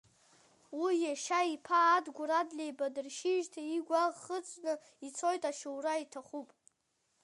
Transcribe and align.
Уи 0.81 0.93
иашьа 1.01 1.41
иԥа 1.53 1.79
Адгәыр 1.95 2.31
Адлеиба 2.39 2.87
дыршьиижьҭеи 2.93 3.69
игәаӷ 3.77 4.15
хыҵны 4.23 4.73
ицоит, 5.07 5.43
ашьоура 5.49 5.93
иҭахуп. 6.03 6.49